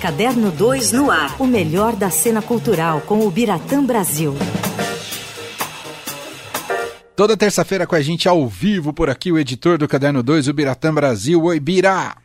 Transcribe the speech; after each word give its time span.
Caderno 0.00 0.50
2 0.50 0.92
no 0.92 1.10
ar. 1.10 1.36
O 1.38 1.46
melhor 1.46 1.94
da 1.94 2.08
cena 2.08 2.40
cultural 2.40 3.02
com 3.02 3.26
o 3.26 3.30
Biratã 3.30 3.84
Brasil. 3.84 4.34
Toda 7.14 7.36
terça-feira 7.36 7.86
com 7.86 7.94
a 7.94 8.00
gente 8.00 8.26
ao 8.26 8.48
vivo 8.48 8.94
por 8.94 9.10
aqui, 9.10 9.30
o 9.30 9.38
editor 9.38 9.76
do 9.76 9.86
Caderno 9.86 10.22
2, 10.22 10.48
o 10.48 10.54
Biratã 10.54 10.94
Brasil. 10.94 11.42
Oi, 11.42 11.60
Bira! 11.60 12.16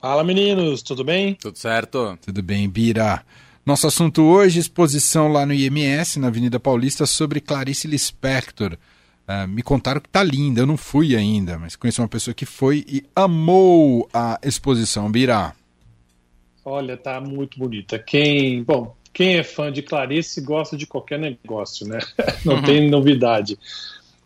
Fala, 0.00 0.24
meninos, 0.24 0.82
tudo 0.82 1.04
bem? 1.04 1.34
Tudo 1.34 1.56
certo. 1.56 2.18
Tudo 2.20 2.42
bem, 2.42 2.68
Bira. 2.68 3.24
Nosso 3.64 3.86
assunto 3.86 4.22
hoje, 4.22 4.58
exposição 4.58 5.28
lá 5.28 5.46
no 5.46 5.54
IMS, 5.54 6.18
na 6.18 6.26
Avenida 6.26 6.58
Paulista, 6.58 7.06
sobre 7.06 7.40
Clarice 7.40 7.86
Lispector. 7.86 8.76
Uh, 9.28 9.46
me 9.46 9.62
contaram 9.62 10.00
que 10.00 10.08
tá 10.08 10.24
linda, 10.24 10.62
eu 10.62 10.66
não 10.66 10.76
fui 10.76 11.14
ainda, 11.14 11.56
mas 11.60 11.76
conheço 11.76 12.02
uma 12.02 12.08
pessoa 12.08 12.34
que 12.34 12.44
foi 12.44 12.84
e 12.88 13.04
amou 13.14 14.08
a 14.12 14.36
exposição, 14.42 15.08
Bira. 15.08 15.54
Olha, 16.64 16.96
tá 16.96 17.20
muito 17.20 17.58
bonita. 17.58 17.98
Quem, 17.98 18.62
bom, 18.62 18.94
quem 19.12 19.36
é 19.36 19.42
fã 19.42 19.72
de 19.72 19.82
Clarice 19.82 20.40
gosta 20.40 20.76
de 20.76 20.86
qualquer 20.86 21.18
negócio, 21.18 21.86
né? 21.86 21.98
Não 22.44 22.56
uhum. 22.56 22.62
tem 22.62 22.90
novidade. 22.90 23.58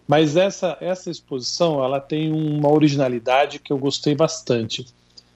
Mas 0.06 0.36
essa 0.36 0.76
essa 0.80 1.10
exposição, 1.10 1.82
ela 1.82 1.98
tem 1.98 2.30
uma 2.30 2.70
originalidade 2.70 3.58
que 3.58 3.72
eu 3.72 3.78
gostei 3.78 4.14
bastante. 4.14 4.86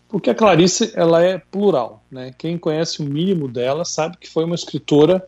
Porque 0.08 0.30
a 0.30 0.34
Clarice, 0.34 0.92
ela 0.94 1.22
é 1.22 1.38
plural, 1.38 2.02
né? 2.10 2.34
Quem 2.36 2.58
conhece 2.58 3.00
o 3.00 3.04
mínimo 3.04 3.46
dela 3.48 3.84
sabe 3.84 4.16
que 4.16 4.28
foi 4.28 4.44
uma 4.44 4.54
escritora 4.54 5.26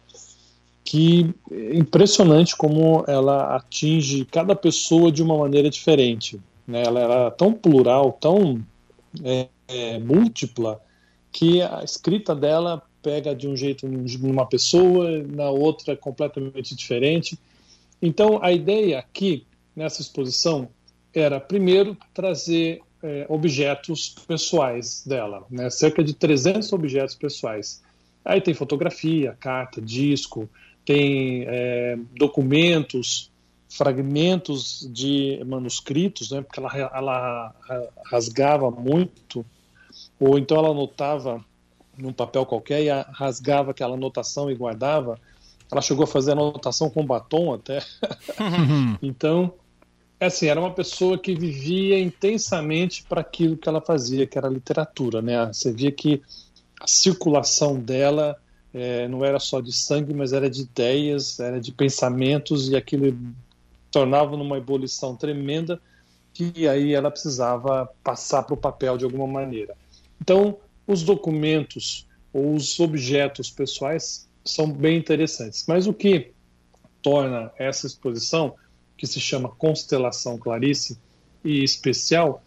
que 0.85 1.35
é 1.51 1.77
impressionante 1.77 2.57
como 2.57 3.05
ela 3.07 3.55
atinge 3.57 4.25
cada 4.25 4.57
pessoa 4.57 5.13
de 5.13 5.23
uma 5.23 5.37
maneira 5.37 5.69
diferente. 5.71 6.41
Né? 6.67 6.83
Ela 6.85 7.01
era 7.01 7.31
tão 7.31 7.53
plural, 7.53 8.17
tão 8.21 8.61
é, 9.23 9.49
é, 9.69 9.99
múltipla, 9.99 10.81
que 11.33 11.63
a 11.63 11.83
escrita 11.83 12.35
dela 12.35 12.83
pega 13.03 13.35
de 13.35 13.49
um 13.49 13.57
jeito 13.57 13.89
numa 13.89 14.47
pessoa, 14.47 15.23
na 15.23 15.51
outra 15.51 15.97
completamente 15.97 16.75
diferente. 16.75 17.39
Então, 18.01 18.43
a 18.43 18.53
ideia 18.53 18.99
aqui, 18.99 19.47
nessa 19.75 20.03
exposição, 20.03 20.69
era, 21.15 21.41
primeiro, 21.41 21.97
trazer 22.13 22.81
é, 23.03 23.27
objetos 23.29 24.15
pessoais 24.27 25.05
dela, 25.07 25.45
né? 25.51 25.71
cerca 25.71 26.05
de 26.05 26.15
300 26.15 26.73
objetos 26.73 27.15
pessoais. 27.15 27.83
Aí 28.25 28.41
tem 28.41 28.53
fotografia, 28.53 29.37
carta, 29.41 29.81
disco, 29.81 30.49
tem 30.85 31.45
é, 31.47 31.99
documentos, 32.17 33.31
fragmentos 33.69 34.89
de 34.93 35.43
manuscritos, 35.47 36.31
né? 36.31 36.43
porque 36.43 36.61
ela, 36.61 36.91
ela 36.95 37.55
rasgava 38.11 38.71
muito 38.71 39.45
ou 40.21 40.39
então 40.39 40.59
ela 40.59 40.69
anotava 40.69 41.43
num 41.97 42.13
papel 42.13 42.45
qualquer 42.45 42.83
e 42.83 42.89
rasgava 43.13 43.71
aquela 43.71 43.95
anotação 43.95 44.51
e 44.51 44.55
guardava. 44.55 45.19
Ela 45.73 45.81
chegou 45.81 46.05
a 46.05 46.07
fazer 46.07 46.33
anotação 46.33 46.91
com 46.91 47.05
batom 47.05 47.55
até. 47.55 47.81
então, 49.01 49.55
é 50.19 50.27
assim, 50.27 50.47
era 50.47 50.61
uma 50.61 50.73
pessoa 50.73 51.17
que 51.17 51.35
vivia 51.35 51.99
intensamente 51.99 53.03
para 53.05 53.23
aquilo 53.23 53.57
que 53.57 53.69
ela 53.69 53.81
fazia, 53.81 54.27
que 54.27 54.37
era 54.37 54.49
literatura, 54.49 55.23
né? 55.23 55.47
Você 55.47 55.73
via 55.73 55.91
que 55.91 56.23
a 56.81 56.87
circulação 56.87 57.79
dela 57.79 58.37
é, 58.75 59.09
não 59.09 59.25
era 59.25 59.39
só 59.39 59.61
de 59.61 59.73
sangue, 59.73 60.13
mas 60.13 60.33
era 60.33 60.51
de 60.51 60.63
ideias, 60.63 61.41
era 61.41 61.61
de 61.61 61.73
pensamentos 61.73 62.69
e 62.69 62.77
aquilo 62.77 63.17
tornava 63.91 64.37
numa 64.37 64.59
ebulição 64.59 65.17
tremenda 65.17 65.81
que 66.33 66.69
aí 66.69 66.95
ela 66.95 67.11
precisava 67.11 67.89
passar 68.05 68.45
para 68.45 68.55
o 68.55 68.57
papel 68.57 68.97
de 68.97 69.05
alguma 69.05 69.27
maneira. 69.27 69.77
Então, 70.21 70.59
os 70.87 71.03
documentos 71.03 72.07
ou 72.33 72.55
os 72.55 72.79
objetos 72.79 73.51
pessoais 73.51 74.29
são 74.45 74.71
bem 74.71 74.99
interessantes. 74.99 75.65
Mas 75.67 75.87
o 75.87 75.93
que 75.93 76.33
torna 77.03 77.51
essa 77.59 77.87
exposição, 77.87 78.55
que 78.97 79.07
se 79.07 79.21
chama 79.21 79.49
Constelação 79.49 80.39
Clarice, 80.39 80.99
e 81.43 81.65
especial, 81.65 82.43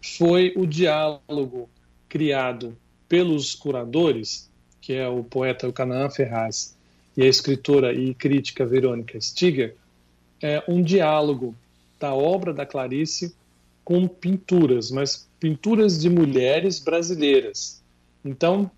foi 0.00 0.54
o 0.56 0.66
diálogo 0.66 1.68
criado 2.08 2.76
pelos 3.08 3.54
curadores, 3.54 4.50
que 4.80 4.94
é 4.94 5.06
o 5.06 5.22
poeta 5.22 5.70
Canaã 5.72 6.08
Ferraz 6.08 6.76
e 7.16 7.22
a 7.22 7.26
escritora 7.26 7.92
e 7.92 8.14
crítica 8.14 8.64
Verônica 8.64 9.20
Stiger, 9.20 9.76
é 10.42 10.62
um 10.66 10.82
diálogo 10.82 11.54
da 11.98 12.14
obra 12.14 12.54
da 12.54 12.64
Clarice 12.64 13.34
com 13.84 14.08
pinturas, 14.08 14.90
mas 14.90 15.28
pinturas 15.40 15.98
de 15.98 16.10
mulheres 16.10 16.78
brasileiras. 16.78 17.82
Então, 18.22 18.70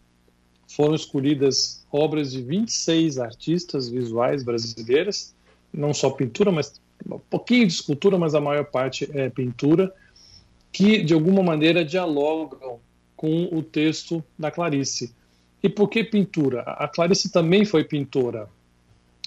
foram 0.69 0.95
escolhidas 0.95 1.85
obras 1.91 2.31
de 2.31 2.41
26 2.41 3.19
artistas 3.19 3.89
visuais 3.89 4.43
brasileiras, 4.43 5.35
não 5.75 5.93
só 5.93 6.09
pintura, 6.11 6.53
mas 6.53 6.81
um 7.07 7.19
pouquinho 7.19 7.67
de 7.67 7.75
escultura, 7.75 8.17
mas 8.17 8.35
a 8.35 8.41
maior 8.41 8.65
parte 8.65 9.11
é 9.13 9.29
pintura, 9.29 9.93
que 10.71 11.03
de 11.03 11.13
alguma 11.13 11.43
maneira 11.43 11.85
dialogam 11.85 12.79
com 13.17 13.45
o 13.53 13.63
texto 13.63 14.25
da 14.39 14.51
Clarice. 14.51 15.13
E 15.63 15.69
por 15.69 15.89
que 15.89 16.03
pintura? 16.03 16.63
A 16.63 16.89
Clarice 16.89 17.31
também 17.31 17.65
foi 17.65 17.85
pintora, 17.85 18.49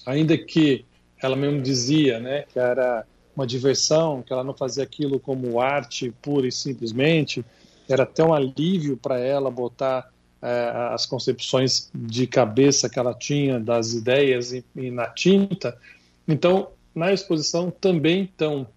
ainda 0.06 0.38
que 0.38 0.86
ela 1.22 1.36
mesmo 1.36 1.62
dizia 1.62 2.20
né, 2.20 2.44
que 2.52 2.60
era 2.60 3.06
uma 3.36 3.46
diversão, 3.46 4.22
que 4.22 4.32
ela 4.32 4.44
não 4.44 4.54
fazia 4.54 4.84
aquilo 4.84 5.20
como 5.20 5.60
arte 5.60 6.14
pura 6.22 6.48
e 6.48 6.52
simplesmente, 6.52 7.46
era 7.88 8.04
até 8.04 8.24
um 8.24 8.34
alívio 8.34 8.98
para 8.98 9.20
ela 9.20 9.52
botar 9.52 10.10
é, 10.42 10.72
as 10.94 11.06
concepções 11.06 11.90
de 11.94 12.26
cabeça 12.28 12.90
que 12.90 12.98
ela 12.98 13.14
tinha 13.14 13.60
das 13.60 13.94
ideias 13.94 14.54
e, 14.54 14.64
e 14.76 14.90
na 14.90 15.08
tinta. 15.08 15.78
Então, 16.28 16.70
na 16.94 17.12
exposição 17.12 17.70
também 17.70 18.24
estão 18.24 18.68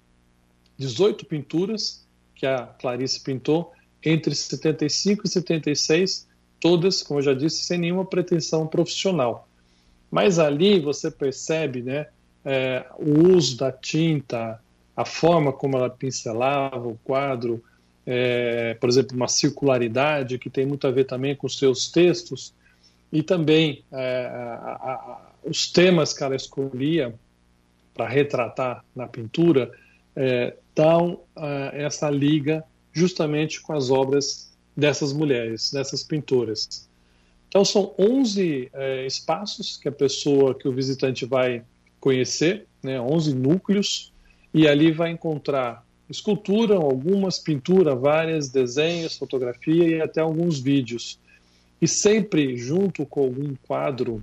18 0.77 1.27
pinturas 1.27 2.07
que 2.35 2.47
a 2.47 2.67
Clarice 2.67 3.21
pintou 3.21 3.73
entre 4.05 4.35
75 4.35 5.27
e 5.27 5.29
76, 5.29 6.29
todas, 6.61 7.03
como 7.03 7.19
eu 7.19 7.25
já 7.25 7.35
disse, 7.35 7.65
sem 7.65 7.79
nenhuma 7.79 8.05
pretensão 8.05 8.67
profissional. 8.67 9.49
Mas 10.11 10.39
ali 10.39 10.81
você 10.81 11.11
percebe, 11.11 11.83
né, 11.83 12.07
é, 12.51 12.87
o 12.97 13.29
uso 13.35 13.59
da 13.59 13.71
tinta, 13.71 14.59
a 14.97 15.05
forma 15.05 15.53
como 15.53 15.77
ela 15.77 15.91
pincelava 15.91 16.89
o 16.89 16.99
quadro, 17.05 17.63
é, 18.07 18.73
por 18.81 18.89
exemplo, 18.89 19.15
uma 19.15 19.29
circularidade 19.29 20.39
que 20.39 20.49
tem 20.49 20.65
muito 20.65 20.87
a 20.87 20.91
ver 20.91 21.05
também 21.05 21.37
com 21.37 21.47
os 21.47 21.59
seus 21.59 21.91
textos, 21.91 22.55
e 23.13 23.23
também 23.23 23.85
é, 23.93 24.27
a, 24.33 24.73
a, 24.73 25.31
os 25.45 25.71
temas 25.71 26.15
que 26.15 26.25
ela 26.25 26.35
escolhia 26.35 27.15
para 27.93 28.09
retratar 28.09 28.83
na 28.97 29.07
pintura 29.07 29.71
é, 30.17 30.57
dão 30.75 31.21
é, 31.37 31.85
essa 31.85 32.09
liga 32.09 32.65
justamente 32.95 33.61
com 33.61 33.75
as 33.75 33.91
obras 33.91 34.51
dessas 34.75 35.13
mulheres, 35.13 35.71
dessas 35.71 36.03
pintoras. 36.03 36.89
Então 37.47 37.63
são 37.63 37.95
11 37.99 38.71
é, 38.73 39.07
espaços 39.07 39.77
que 39.77 39.87
a 39.87 39.93
pessoa, 39.93 40.55
que 40.55 40.67
o 40.67 40.73
visitante 40.73 41.27
vai 41.27 41.63
conhecer, 42.01 42.67
né, 42.83 43.01
11 43.01 43.35
núcleos, 43.35 44.13
e 44.53 44.67
ali 44.67 44.91
vai 44.91 45.11
encontrar 45.11 45.85
escultura, 46.09 46.77
algumas, 46.77 47.39
pintura, 47.39 47.95
várias, 47.95 48.49
desenhos, 48.49 49.17
fotografia 49.17 49.87
e 49.89 50.01
até 50.01 50.21
alguns 50.21 50.59
vídeos. 50.59 51.19
E 51.81 51.87
sempre 51.87 52.57
junto 52.57 53.05
com 53.05 53.21
algum 53.21 53.55
quadro 53.67 54.23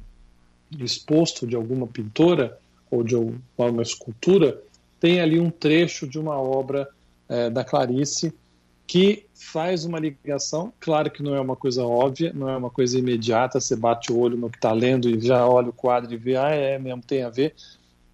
exposto 0.80 1.46
de 1.46 1.56
alguma 1.56 1.85
pintora 1.88 2.58
ou 2.90 3.03
de 3.03 3.16
alguma 3.16 3.81
escultura, 3.81 4.59
tem 5.00 5.22
ali 5.22 5.40
um 5.40 5.50
trecho 5.50 6.08
de 6.08 6.18
uma 6.18 6.40
obra 6.40 6.88
é, 7.30 7.50
da 7.50 7.64
Clarice 7.64 8.34
que 8.88 9.25
faz 9.34 9.85
uma 9.85 10.00
ligação. 10.00 10.73
Claro 10.79 11.09
que 11.09 11.23
não 11.23 11.35
é 11.35 11.40
uma 11.40 11.55
coisa 11.55 11.84
óbvia, 11.84 12.32
não 12.34 12.49
é 12.49 12.55
uma 12.58 12.70
coisa 12.70 12.97
imediata, 12.97 13.59
você 13.59 13.76
bate 13.76 14.11
o 14.11 14.17
olho 14.17 14.37
no 14.37 14.49
que 14.49 14.58
está 14.58 14.72
lendo 14.72 15.09
e 15.09 15.20
já 15.20 15.47
olha 15.47 15.70
o 15.70 15.73
quadro 15.73 16.14
e 16.14 16.17
vê, 16.17 16.35
ah, 16.35 16.52
é 16.52 16.78
mesmo, 16.78 17.02
tem 17.02 17.23
a 17.23 17.29
ver. 17.29 17.55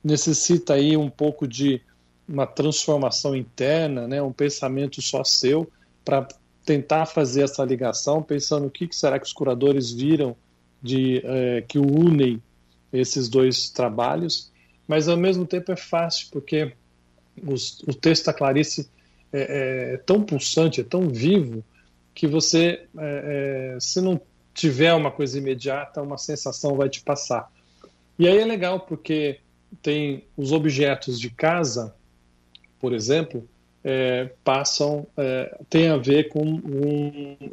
Necessita 0.03 0.73
aí 0.73 0.95
um 0.95 1.09
pouco 1.09 1.47
de 1.47 1.81
uma 2.27 2.47
transformação 2.47 3.35
interna, 3.35 4.07
né, 4.07 4.21
um 4.21 4.31
pensamento 4.31 5.01
só 5.01 5.23
seu, 5.23 5.69
para 6.05 6.27
tentar 6.65 7.05
fazer 7.05 7.43
essa 7.43 7.63
ligação, 7.63 8.23
pensando 8.23 8.67
o 8.67 8.71
que, 8.71 8.87
que 8.87 8.95
será 8.95 9.19
que 9.19 9.25
os 9.25 9.33
curadores 9.33 9.91
viram 9.91 10.35
de 10.81 11.21
é, 11.23 11.61
que 11.67 11.77
unem 11.77 12.41
esses 12.93 13.27
dois 13.29 13.69
trabalhos, 13.69 14.51
mas 14.87 15.07
ao 15.07 15.17
mesmo 15.17 15.45
tempo 15.45 15.71
é 15.71 15.75
fácil, 15.75 16.27
porque 16.31 16.73
os, 17.45 17.79
o 17.87 17.93
texto 17.93 18.25
da 18.25 18.33
Clarice 18.33 18.89
é, 19.33 19.93
é, 19.93 19.97
tão 19.97 20.23
pulsante, 20.23 20.81
é 20.81 20.83
tão 20.83 21.09
vivo, 21.09 21.63
que 22.13 22.27
você, 22.27 22.85
é, 22.97 23.73
é, 23.75 23.79
se 23.79 24.01
não 24.01 24.19
tiver 24.53 24.93
uma 24.93 25.11
coisa 25.11 25.37
imediata, 25.37 26.01
uma 26.01 26.17
sensação 26.17 26.75
vai 26.75 26.89
te 26.89 27.01
passar. 27.01 27.49
E 28.19 28.27
aí 28.27 28.37
é 28.37 28.45
legal 28.45 28.81
porque 28.81 29.39
tem 29.81 30.25
os 30.35 30.51
objetos 30.51 31.19
de 31.19 31.29
casa, 31.29 31.95
por 32.79 32.93
exemplo, 32.93 33.47
é, 33.83 34.29
passam, 34.43 35.07
é, 35.15 35.57
tem 35.69 35.87
a 35.89 35.97
ver 35.97 36.27
com 36.29 36.61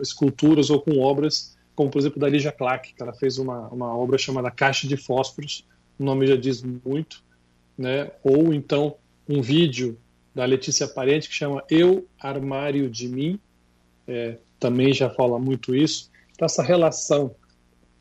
esculturas 0.00 0.70
ou 0.70 0.80
com 0.80 0.98
obras 0.98 1.56
como 1.78 1.92
por 1.92 2.00
exemplo 2.00 2.18
da 2.18 2.28
Lígia 2.28 2.50
Clark, 2.50 2.92
que 2.92 3.00
ela 3.00 3.12
fez 3.12 3.38
uma, 3.38 3.68
uma 3.68 3.96
obra 3.96 4.18
chamada 4.18 4.50
Caixa 4.50 4.88
de 4.88 4.96
Fósforos, 4.96 5.64
o 5.96 6.02
nome 6.02 6.26
já 6.26 6.34
diz 6.34 6.60
muito, 6.60 7.22
né? 7.78 8.10
ou 8.24 8.52
então 8.52 8.96
um 9.28 9.40
vídeo 9.40 9.96
da 10.38 10.44
Letícia 10.44 10.86
Parente 10.86 11.28
que 11.28 11.34
chama 11.34 11.64
Eu, 11.68 12.06
Armário 12.16 12.88
de 12.88 13.08
Mim, 13.08 13.40
é, 14.06 14.36
também 14.60 14.92
já 14.92 15.10
fala 15.10 15.36
muito 15.36 15.74
isso. 15.74 16.12
Então, 16.30 16.46
essa 16.46 16.62
relação, 16.62 17.34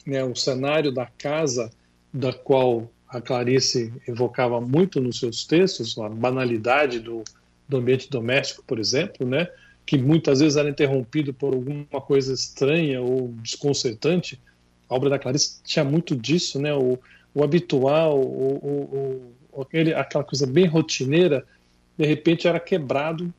né, 0.06 0.24
o 0.24 0.36
cenário 0.36 0.92
da 0.92 1.07
casa, 1.07 1.72
da 2.13 2.31
qual 2.31 2.92
a 3.10 3.19
Clarice 3.19 3.92
evocava 4.07 4.62
muito 4.62 5.01
nos 5.01 5.18
seus 5.18 5.48
textos, 5.48 5.98
a 5.98 6.10
banalidade 6.10 7.00
do, 7.00 7.24
do 7.68 7.78
ambiente 7.78 8.07
doméstico, 8.07 8.63
por 8.68 8.78
exemplo, 8.78 9.28
né, 9.28 9.50
que 9.83 9.98
muitas 9.98 10.40
vezes 10.40 10.57
era 10.57 10.69
interrompido 10.69 11.33
por 11.33 11.56
alguma 11.56 12.00
coisa 12.01 12.31
estranha 12.31 13.01
ou 13.01 13.30
desconcertante. 13.42 14.40
A 14.88 14.94
obra 14.94 15.10
da 15.10 15.18
Clarice 15.18 15.60
tinha 15.63 15.83
muito 15.83 16.16
disso, 16.16 16.62
né, 16.62 16.72
o, 16.72 17.00
o 17.33 17.44
habitual, 17.44 18.16
o, 18.22 18.57
o, 18.57 19.31
o, 19.51 19.62
aquele, 19.63 19.92
aquela 19.95 20.24
coisa 20.24 20.45
bem 20.45 20.68
rotineira, 20.68 21.44
de 21.98 22.06
repente 22.06 22.48
era 22.48 22.60
quebrado 22.60 23.34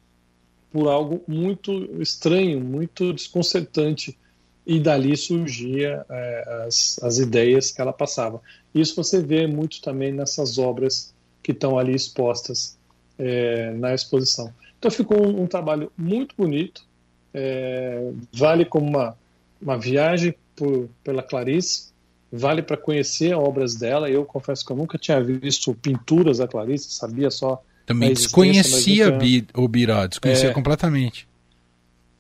por 0.71 0.89
algo 0.89 1.23
muito 1.27 1.73
estranho, 2.01 2.61
muito 2.61 3.13
desconcertante. 3.13 4.19
E 4.67 4.79
dali 4.79 5.17
surgia 5.17 6.05
é, 6.11 6.65
as, 6.67 6.99
as 7.03 7.19
ideias 7.19 7.71
que 7.71 7.81
ela 7.81 7.93
passava. 7.93 8.43
Isso 8.75 8.95
você 8.95 9.23
vê 9.23 9.47
muito 9.47 9.81
também 9.81 10.13
nessas 10.13 10.59
obras 10.59 11.15
que 11.43 11.53
estão 11.53 11.79
ali 11.79 11.95
expostas 11.95 12.77
é, 13.19 13.73
na 13.73 13.95
exposição. 13.95 14.53
Então 14.79 14.91
ficou 14.91 15.27
um, 15.27 15.45
um 15.45 15.47
trabalho 15.47 15.91
muito 15.97 16.35
bonito, 16.37 16.85
é, 17.33 18.11
vale 18.31 18.67
como 18.67 18.87
uma, 18.87 19.17
uma 19.61 19.79
viagem 19.79 20.35
por, 20.55 20.91
pela 21.03 21.23
Clarice, 21.23 21.89
vale 22.31 22.63
para 22.63 22.77
conhecer 22.77 23.35
obras 23.35 23.75
dela. 23.75 24.11
Eu 24.11 24.27
confesso 24.27 24.67
que 24.67 24.71
eu 24.71 24.77
nunca 24.77 24.99
tinha 24.99 25.19
visto 25.23 25.75
pinturas 25.75 26.39
da 26.39 26.47
Clarice, 26.47 26.91
sabia 26.91 27.31
só 27.31 27.63
também 27.89 28.13
desconhecia 28.13 29.11
nunca... 29.11 29.61
o 29.61 29.67
Biró, 29.67 30.07
desconhecia 30.07 30.51
é, 30.51 30.53
completamente. 30.53 31.27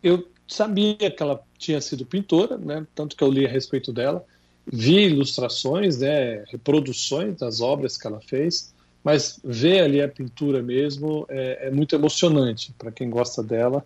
Eu 0.02 0.26
sabia 0.46 1.10
que 1.10 1.22
ela 1.22 1.42
tinha 1.58 1.78
sido 1.78 2.06
pintora, 2.06 2.56
né, 2.56 2.86
tanto 2.94 3.14
que 3.14 3.22
eu 3.22 3.30
li 3.30 3.44
a 3.44 3.50
respeito 3.50 3.92
dela, 3.92 4.24
vi 4.66 5.04
ilustrações, 5.04 5.98
né, 5.98 6.42
reproduções 6.50 7.36
das 7.36 7.60
obras 7.60 7.98
que 7.98 8.06
ela 8.06 8.18
fez, 8.18 8.72
mas 9.04 9.38
ver 9.44 9.80
ali 9.80 10.00
a 10.00 10.08
pintura 10.08 10.62
mesmo 10.62 11.26
é, 11.28 11.66
é 11.66 11.70
muito 11.70 11.94
emocionante 11.94 12.72
para 12.78 12.90
quem 12.90 13.10
gosta 13.10 13.42
dela 13.42 13.84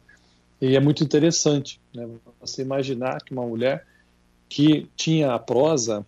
e 0.60 0.76
é 0.76 0.80
muito 0.80 1.02
interessante. 1.02 1.80
Né, 1.92 2.08
você 2.40 2.62
imaginar 2.62 3.20
que 3.24 3.32
uma 3.32 3.44
mulher 3.44 3.84
que 4.48 4.86
tinha 4.94 5.34
a 5.34 5.38
prosa, 5.40 6.06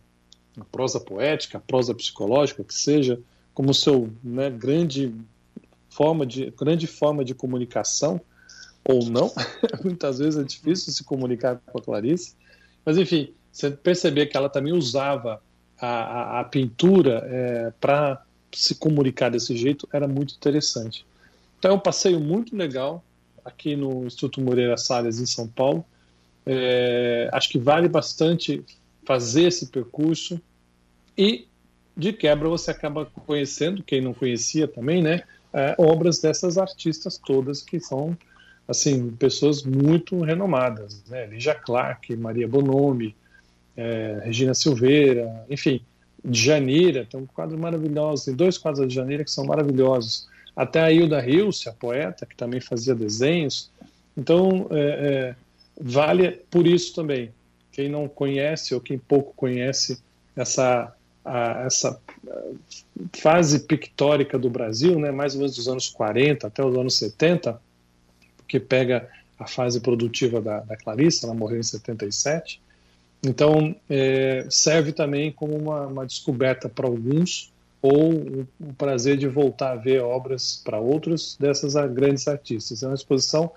a 0.57 0.65
prosa 0.65 1.01
poética, 1.01 1.59
a 1.59 1.61
prosa 1.61 1.93
psicológica, 1.93 2.63
que 2.63 2.75
seja, 2.75 3.19
como 3.53 3.75
seu 3.75 4.09
né, 4.23 4.51
grande 4.51 5.13
forma 5.95 6.27
de 6.27 6.51
grande 6.51 6.87
forma 6.87 7.25
de 7.25 7.35
comunicação 7.35 8.21
ou 8.85 9.09
não. 9.09 9.33
Muitas 9.83 10.19
vezes 10.19 10.39
é 10.39 10.45
difícil 10.45 10.93
se 10.93 11.05
comunicar 11.05 11.61
com 11.67 11.79
a 11.79 11.83
Clarice, 11.83 12.35
mas 12.85 12.99
enfim, 12.99 13.33
você 13.51 13.71
perceber 13.71 14.27
que 14.27 14.37
ela 14.37 14.49
também 14.49 14.73
usava 14.73 15.41
a, 15.81 15.87
a, 15.87 16.41
a 16.41 16.45
pintura 16.45 17.25
é, 17.27 17.73
para 17.81 18.23
se 18.53 18.75
comunicar 18.75 19.31
desse 19.31 19.57
jeito 19.57 19.89
era 19.93 20.09
muito 20.09 20.35
interessante. 20.35 21.07
Então 21.59 21.71
é 21.71 21.75
um 21.75 21.81
passeio 21.81 22.21
muito 22.21 22.57
legal 22.57 23.03
aqui 23.45 23.77
no 23.77 24.07
Instituto 24.07 24.41
Moreira 24.41 24.77
Salles 24.77 25.21
em 25.21 25.27
São 25.27 25.47
Paulo. 25.47 25.85
É, 26.45 27.29
acho 27.33 27.49
que 27.49 27.59
vale 27.59 27.89
bastante 27.89 28.63
fazer 29.05 29.45
esse 29.45 29.67
percurso 29.67 30.41
e 31.17 31.47
de 31.97 32.13
quebra 32.13 32.49
você 32.49 32.71
acaba 32.71 33.07
conhecendo 33.07 33.83
quem 33.83 34.01
não 34.01 34.13
conhecia 34.13 34.67
também, 34.67 35.01
né? 35.01 35.23
É, 35.55 35.75
obras 35.79 36.19
dessas 36.21 36.59
artistas 36.59 37.17
todas 37.17 37.63
que 37.63 37.79
são 37.79 38.17
assim 38.67 39.11
pessoas 39.13 39.63
muito 39.63 40.21
renomadas, 40.21 41.03
né? 41.07 41.27
Lígia 41.27 41.55
Clark, 41.55 42.15
Maria 42.17 42.49
Bonomi, 42.49 43.15
é, 43.77 44.21
Regina 44.25 44.55
Silveira, 44.55 45.45
enfim, 45.49 45.81
Janeira, 46.31 47.07
tem 47.09 47.21
um 47.21 47.27
quadro 47.27 47.59
maravilhoso, 47.59 48.27
tem 48.27 48.35
dois 48.35 48.59
quadros 48.59 48.89
de 48.89 48.95
Janeira 48.95 49.23
que 49.23 49.31
são 49.31 49.45
maravilhosos. 49.45 50.27
Até 50.57 50.81
a 50.81 50.91
Hilda 50.91 51.25
Hilse, 51.25 51.69
a 51.69 51.73
poeta, 51.73 52.25
que 52.25 52.37
também 52.37 52.61
fazia 52.61 52.95
desenhos. 52.95 53.71
Então, 54.17 54.67
é, 54.71 54.79
é, 54.79 55.37
vale 55.81 56.31
por 56.51 56.67
isso 56.67 56.95
também. 56.95 57.31
Quem 57.71 57.89
não 57.89 58.09
conhece 58.09 58.75
ou 58.75 58.81
quem 58.81 58.97
pouco 58.97 59.35
conhece 59.35 60.01
essa 60.37 60.95
a, 61.25 61.65
essa 61.65 62.01
fase 63.13 63.61
pictórica 63.61 64.39
do 64.39 64.51
Brasil, 64.51 64.99
né, 64.99 65.11
mais 65.11 65.35
ou 65.35 65.41
menos 65.41 65.57
dos 65.57 65.69
anos 65.69 65.89
40 65.89 66.47
até 66.47 66.65
os 66.65 66.77
anos 66.77 66.97
70, 66.99 67.61
que 68.47 68.61
pega 68.61 69.09
a 69.39 69.47
fase 69.47 69.81
produtiva 69.81 70.41
da, 70.41 70.61
da 70.61 70.77
Clarice, 70.77 71.25
ela 71.25 71.35
morreu 71.35 71.59
em 71.59 71.63
77. 71.63 72.61
Então, 73.27 73.75
é, 73.89 74.47
serve 74.51 74.93
também 74.93 75.33
como 75.33 75.57
uma, 75.57 75.87
uma 75.87 76.07
descoberta 76.07 76.69
para 76.69 76.87
alguns, 76.87 77.53
ou 77.81 78.13
o, 78.13 78.49
o, 78.61 78.75
prazer 78.75 79.17
de 79.17 79.27
voltar 79.27 79.73
a 79.73 79.77
ver 79.77 80.03
obras 80.03 80.61
para 80.65 80.79
outros 80.79 81.37
dessas 81.39 81.75
grandes 81.93 82.27
artistas. 82.29 82.83
É 82.83 82.87
uma 82.87 82.95
exposição 82.95 83.51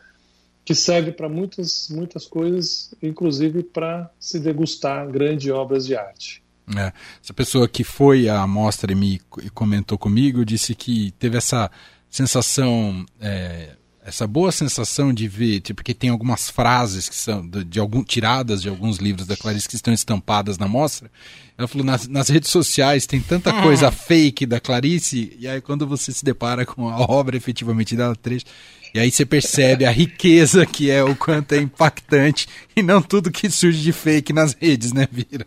que 0.66 0.76
serve 0.76 1.14
para 1.14 1.30
muitas, 1.30 1.90
muitas 1.90 2.26
coisas, 2.26 2.94
inclusive 3.02 3.64
para 3.64 4.10
se 4.20 4.38
degustar 4.40 5.08
grandes 5.08 5.50
obras 5.52 5.86
de 5.86 5.96
arte. 5.96 6.44
É, 6.76 6.92
essa 7.24 7.34
pessoa 7.34 7.68
que 7.68 7.84
foi 7.84 8.28
à 8.28 8.42
amostra 8.42 8.92
e 8.92 8.96
me 8.96 9.22
comentou 9.54 9.98
comigo 9.98 10.44
disse 10.44 10.76
que 10.76 11.12
teve 11.18 11.38
essa 11.38 11.72
sensação, 12.10 13.06
é, 13.22 13.70
essa 14.04 14.28
boa 14.28 14.52
sensação 14.52 15.14
de 15.14 15.30
ver, 15.30 15.62
tipo, 15.62 15.78
porque 15.78 15.94
tem 15.94 16.10
algumas 16.10 16.50
frases 16.50 17.08
que 17.08 17.16
são 17.16 17.48
de, 17.48 17.64
de 17.64 17.80
algum, 17.80 18.04
tiradas 18.04 18.62
de 18.62 18.68
alguns 18.68 18.98
livros 18.98 19.26
da 19.26 19.38
Clarice 19.38 19.68
que 19.68 19.76
estão 19.76 19.94
estampadas 19.94 20.58
na 20.58 20.68
mostra. 20.68 21.10
Ela 21.58 21.70
falou, 21.70 21.86
nas, 21.86 22.06
nas 22.08 22.28
redes 22.28 22.50
sociais 22.50 23.06
tem 23.06 23.22
tanta 23.22 23.54
coisa 23.64 23.90
fake 23.90 24.46
da 24.46 24.60
Clarice, 24.60 25.38
e 25.40 25.48
aí 25.48 25.62
quando 25.62 25.88
você 25.88 26.12
se 26.12 26.26
depara 26.26 26.66
com 26.66 26.90
a 26.90 27.00
obra 27.00 27.38
efetivamente 27.38 27.96
dela, 27.96 28.16
trecho, 28.16 28.46
e 28.94 29.00
aí 29.00 29.10
você 29.10 29.26
percebe 29.26 29.86
a 29.86 29.92
riqueza 29.92 30.66
que 30.66 30.90
é, 30.90 31.02
o 31.02 31.16
quanto 31.16 31.54
é 31.54 31.60
impactante, 31.60 32.48
e 32.76 32.84
não 32.84 33.02
tudo 33.02 33.32
que 33.32 33.50
surge 33.50 33.82
de 33.82 33.94
fake 33.94 34.34
nas 34.34 34.54
redes, 34.54 34.92
né, 34.92 35.08
Vira? 35.10 35.46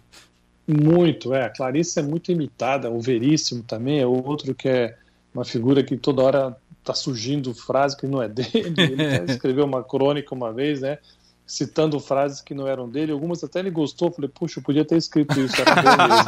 Muito, 0.66 1.34
é. 1.34 1.44
A 1.44 1.50
Clarice 1.50 1.98
é 1.98 2.02
muito 2.02 2.30
imitada, 2.30 2.90
o 2.90 3.00
Veríssimo 3.00 3.62
também 3.62 4.00
é 4.00 4.06
outro 4.06 4.54
que 4.54 4.68
é 4.68 4.96
uma 5.34 5.44
figura 5.44 5.82
que 5.82 5.96
toda 5.96 6.22
hora 6.22 6.56
está 6.80 6.94
surgindo 6.94 7.54
frase 7.54 7.96
que 7.96 8.06
não 8.06 8.22
é 8.22 8.28
dele. 8.28 8.74
Ele 8.76 9.24
escreveu 9.32 9.64
uma 9.64 9.82
crônica 9.82 10.34
uma 10.34 10.52
vez, 10.52 10.80
né? 10.80 10.98
Citando 11.46 11.98
frases 11.98 12.40
que 12.40 12.54
não 12.54 12.66
eram 12.66 12.88
dele, 12.88 13.12
algumas 13.12 13.42
até 13.42 13.58
ele 13.58 13.70
gostou. 13.70 14.12
Falei, 14.12 14.30
puxa, 14.32 14.60
eu 14.60 14.64
podia 14.64 14.84
ter 14.84 14.96
escrito 14.96 15.38
isso, 15.40 15.56
era 15.60 15.74
mesmo. 15.74 16.24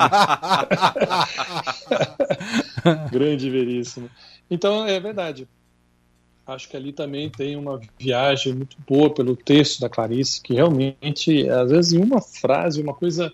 Grande 3.11 3.49
Veríssimo. 3.49 4.11
Então, 4.51 4.87
é 4.87 4.99
verdade. 4.99 5.47
Acho 6.45 6.69
que 6.69 6.77
ali 6.77 6.93
também 6.93 7.31
tem 7.31 7.55
uma 7.55 7.81
viagem 7.99 8.53
muito 8.53 8.77
boa 8.87 9.15
pelo 9.15 9.37
texto 9.37 9.81
da 9.81 9.89
Clarice, 9.89 10.41
que 10.43 10.55
realmente, 10.55 11.49
às 11.49 11.71
vezes, 11.71 11.93
em 11.93 12.03
uma 12.03 12.21
frase, 12.21 12.83
uma 12.83 12.95
coisa 12.95 13.33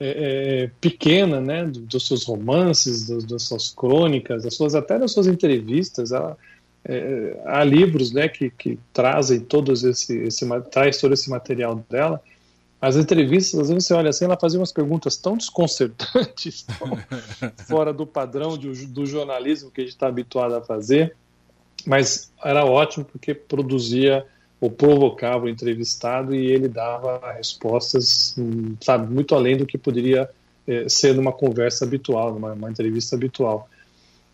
é, 0.00 0.64
é, 0.64 0.70
pequena, 0.80 1.40
né, 1.40 1.64
dos 1.64 2.06
seus 2.06 2.24
romances, 2.24 3.06
dos, 3.06 3.24
das 3.24 3.42
suas 3.42 3.70
crônicas, 3.70 4.44
das 4.44 4.54
suas 4.54 4.74
até 4.74 4.98
das 4.98 5.12
suas 5.12 5.26
entrevistas, 5.26 6.12
ela, 6.12 6.36
é, 6.84 7.40
há 7.44 7.64
livros, 7.64 8.12
né, 8.12 8.28
que, 8.28 8.50
que 8.50 8.78
trazem 8.92 9.40
todos 9.40 9.82
esse, 9.82 10.16
esse 10.18 10.46
traz 10.70 10.98
todo 10.98 11.14
esse 11.14 11.28
material 11.28 11.84
dela. 11.90 12.22
As 12.80 12.94
entrevistas, 12.94 13.58
às 13.58 13.68
vezes 13.70 13.86
você 13.86 13.94
olha 13.94 14.10
assim, 14.10 14.24
ela 14.24 14.38
fazia 14.38 14.60
umas 14.60 14.70
perguntas 14.70 15.16
tão 15.16 15.36
desconcertantes, 15.36 16.62
tão 16.78 16.96
fora 17.66 17.92
do 17.92 18.06
padrão 18.06 18.56
de, 18.56 18.86
do 18.86 19.04
jornalismo 19.04 19.70
que 19.70 19.80
a 19.80 19.84
gente 19.84 19.94
está 19.94 20.06
habituado 20.06 20.54
a 20.54 20.62
fazer, 20.62 21.16
mas 21.84 22.30
era 22.44 22.64
ótimo 22.64 23.04
porque 23.04 23.34
produzia 23.34 24.24
ou 24.60 24.70
provocava 24.70 25.46
o 25.46 25.48
entrevistado 25.48 26.34
e 26.34 26.46
ele 26.46 26.68
dava 26.68 27.20
respostas, 27.32 28.36
sabe, 28.80 29.12
muito 29.12 29.34
além 29.34 29.56
do 29.56 29.66
que 29.66 29.78
poderia 29.78 30.28
é, 30.66 30.88
ser 30.88 31.14
numa 31.14 31.32
conversa 31.32 31.84
habitual, 31.84 32.34
numa, 32.34 32.70
entrevista 32.70 33.14
habitual. 33.14 33.68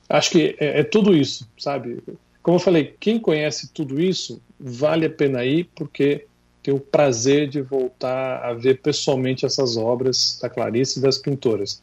Acho 0.08 0.30
que 0.30 0.56
é, 0.58 0.80
é, 0.80 0.82
tudo 0.82 1.14
isso, 1.14 1.46
sabe? 1.58 2.02
Como 2.42 2.56
eu 2.56 2.60
falei, 2.60 2.94
quem 2.98 3.18
conhece 3.18 3.68
tudo 3.72 4.00
isso 4.00 4.40
vale 4.58 5.06
a 5.06 5.10
pena 5.10 5.44
ir 5.44 5.68
porque 5.74 6.26
tem 6.62 6.72
o 6.72 6.80
prazer 6.80 7.48
de 7.48 7.60
voltar 7.60 8.42
a 8.42 8.54
ver 8.54 8.80
pessoalmente 8.80 9.44
essas 9.44 9.76
obras 9.76 10.38
da 10.40 10.48
Clarice 10.48 10.98
e 10.98 11.02
das 11.02 11.18
pintoras. 11.18 11.82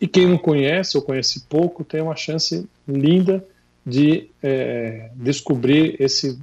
E 0.00 0.06
quem 0.08 0.26
não 0.26 0.36
conhece 0.36 0.96
ou 0.96 1.02
conhece 1.02 1.44
pouco 1.48 1.84
tem 1.84 2.02
uma 2.02 2.16
chance 2.16 2.68
linda 2.86 3.44
de 3.84 4.28
é, 4.42 5.10
descobrir 5.14 5.96
esse 6.00 6.36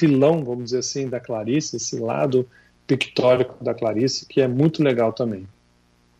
filão, 0.00 0.42
vamos 0.42 0.64
dizer 0.64 0.78
assim, 0.78 1.08
da 1.08 1.20
Clarice, 1.20 1.76
esse 1.76 1.98
lado 1.98 2.48
pictórico 2.86 3.62
da 3.62 3.74
Clarice, 3.74 4.26
que 4.26 4.40
é 4.40 4.48
muito 4.48 4.82
legal 4.82 5.12
também. 5.12 5.46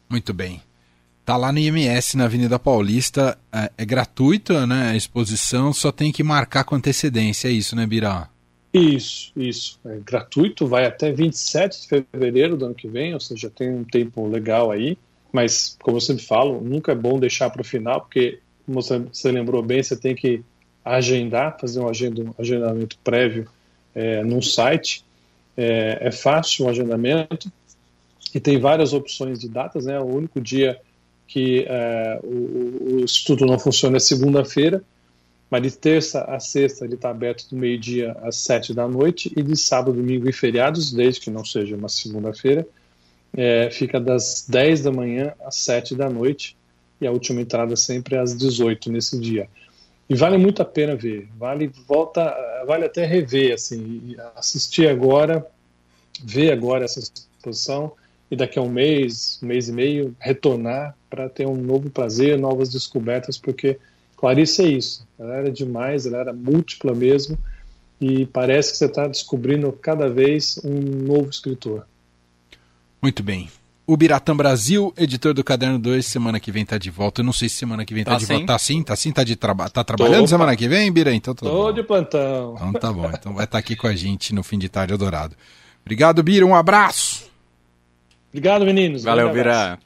Muito 0.09 0.35
bem. 0.35 0.63
Tá 1.25 1.37
lá 1.37 1.53
no 1.53 1.59
IMS, 1.59 2.17
na 2.17 2.25
Avenida 2.25 2.59
Paulista, 2.59 3.39
é, 3.53 3.71
é 3.79 3.85
gratuita, 3.85 4.67
né? 4.67 4.91
A 4.91 4.97
exposição 4.97 5.73
só 5.73 5.91
tem 5.91 6.13
que 6.13 6.23
marcar 6.23 6.65
com 6.65 6.75
antecedência, 6.75 7.49
é 7.49 7.53
isso, 7.53 7.75
né, 7.75 7.87
Birá? 7.87 8.29
Isso, 8.73 9.33
isso. 9.37 9.81
É 9.85 9.99
gratuito, 10.05 10.67
vai 10.67 10.87
até 10.87 11.13
27 11.13 11.83
de 11.83 11.89
fevereiro 11.89 12.57
do 12.57 12.67
ano 12.67 12.75
que 12.75 12.89
vem, 12.89 13.15
ou 13.15 13.21
seja, 13.21 13.51
tem 13.51 13.71
um 13.71 13.85
tempo 13.85 14.27
legal 14.29 14.71
aí. 14.71 14.97
Mas, 15.33 15.77
como 15.83 15.97
eu 15.97 16.01
sempre 16.01 16.25
falo, 16.25 16.61
nunca 16.61 16.93
é 16.93 16.95
bom 16.95 17.19
deixar 17.19 17.51
para 17.51 17.63
o 17.63 17.65
final, 17.65 18.01
porque, 18.01 18.41
como 18.67 18.81
você, 18.83 18.99
você, 18.99 19.31
lembrou 19.31 19.63
bem, 19.63 19.83
você 19.83 19.97
tem 19.97 20.15
que 20.15 20.43
agendar, 20.85 21.57
fazer 21.61 21.81
um, 21.81 21.89
agenda, 21.89 22.23
um 22.23 22.35
agendamento 22.39 22.99
prévio 23.03 23.49
é, 23.95 24.23
num 24.23 24.43
site. 24.43 25.05
É, 25.57 25.99
é 26.01 26.11
fácil 26.11 26.67
o 26.67 26.69
agendamento 26.69 27.51
e 28.35 28.41
tem 28.41 28.59
várias 28.59 28.93
opções 28.93 29.39
de 29.39 29.49
datas. 29.49 29.87
Né? 29.87 29.99
O 29.99 30.07
único 30.07 30.41
dia 30.41 30.81
que 31.27 31.65
é, 31.69 32.21
o, 32.23 32.97
o 32.97 33.05
estudo 33.05 33.47
não 33.47 33.59
funciona 33.59 33.97
é 33.97 34.01
segunda-feira, 34.01 34.83
mas 35.51 35.63
de 35.63 35.71
terça 35.71 36.23
a 36.23 36.41
sexta 36.41 36.85
ele 36.85 36.95
está 36.95 37.11
aberto 37.11 37.49
do 37.49 37.57
meio-dia 37.57 38.17
às 38.23 38.37
sete 38.37 38.73
da 38.73 38.89
noite 38.89 39.33
e 39.37 39.43
de 39.43 39.57
sábado, 39.57 39.97
domingo 39.97 40.29
e 40.29 40.33
feriados, 40.33 40.93
desde 40.93 41.21
que 41.21 41.31
não 41.31 41.45
seja 41.45 41.77
uma 41.77 41.89
segunda-feira, 41.89 42.67
é, 43.33 43.71
fica 43.71 44.01
das 44.01 44.45
10 44.49 44.83
da 44.83 44.93
manhã 44.93 45.33
às 45.45 45.57
7 45.57 45.95
da 45.95 46.11
noite 46.11 46.57
e 47.01 47.07
a 47.07 47.13
última 47.13 47.41
entrada 47.41 47.77
sempre 47.77 48.17
às 48.17 48.37
18 48.37 48.91
nesse 48.91 49.19
dia. 49.19 49.49
E 50.11 50.15
vale 50.17 50.37
muito 50.37 50.61
a 50.61 50.65
pena 50.65 50.97
ver, 50.97 51.29
vale 51.39 51.71
volta, 51.87 52.35
vale 52.67 52.85
até 52.85 53.07
rever, 53.07 53.55
assim, 53.55 54.17
assistir 54.35 54.89
agora, 54.89 55.47
ver 56.21 56.51
agora 56.51 56.85
essa 56.85 56.99
exposição 56.99 57.93
e 58.29 58.35
daqui 58.35 58.59
a 58.59 58.63
um 58.63 58.69
mês, 58.69 59.39
mês 59.41 59.69
e 59.69 59.73
meio, 59.73 60.17
retornar 60.19 60.97
para 61.09 61.29
ter 61.29 61.47
um 61.47 61.55
novo 61.55 61.91
prazer, 61.91 62.37
novas 62.37 62.69
descobertas, 62.69 63.39
porque 63.39 63.79
Clarice 64.17 64.63
é 64.63 64.67
isso. 64.67 65.07
Ela 65.17 65.37
era 65.37 65.51
demais, 65.51 66.07
ela 66.07 66.19
era 66.19 66.33
múltipla 66.33 66.93
mesmo, 66.93 67.39
e 68.01 68.27
parece 68.27 68.73
que 68.73 68.79
você 68.79 68.87
está 68.87 69.07
descobrindo 69.07 69.71
cada 69.73 70.09
vez 70.09 70.61
um 70.65 70.81
novo 71.07 71.31
escritor. 71.31 71.87
Muito 73.01 73.23
bem. 73.23 73.49
O 73.91 73.97
Biratã 73.97 74.37
Brasil, 74.37 74.95
editor 74.97 75.35
do 75.35 75.43
Caderno 75.43 75.77
2, 75.77 76.07
semana 76.07 76.39
que 76.39 76.53
vem 76.53 76.65
tá 76.65 76.79
de 76.79 76.89
volta. 76.93 77.23
Eu 77.23 77.25
não 77.25 77.33
sei 77.33 77.49
se 77.49 77.57
semana 77.57 77.85
que 77.85 77.93
vem 77.93 78.05
tá, 78.05 78.13
tá 78.13 78.19
de 78.19 78.25
sim. 78.25 78.35
volta. 78.35 78.47
Tá 78.47 78.59
sim, 78.61 78.83
tá 78.85 78.95
sim, 78.95 79.11
tá, 79.11 79.25
de 79.25 79.35
traba 79.35 79.69
tá 79.69 79.83
trabalhando 79.83 80.21
Tô, 80.21 80.27
semana 80.29 80.55
que 80.55 80.69
vem, 80.69 80.93
Bira? 80.93 81.13
Então 81.13 81.35
tô, 81.35 81.51
tô 81.51 81.73
de 81.73 81.83
plantão. 81.83 82.55
Então 82.55 82.73
tá 82.75 82.93
bom. 82.93 83.11
Então 83.13 83.35
vai 83.35 83.47
estar 83.47 83.57
tá 83.57 83.59
aqui 83.59 83.75
com 83.75 83.89
a 83.89 83.97
gente 83.97 84.33
no 84.33 84.45
fim 84.45 84.61
de 84.61 84.69
tarde 84.69 84.97
Dourado. 84.97 85.35
Obrigado, 85.85 86.23
Bira. 86.23 86.47
Um 86.47 86.55
abraço. 86.55 87.29
Obrigado, 88.29 88.65
meninos. 88.65 89.03
Valeu, 89.03 89.33
Bira. 89.33 89.77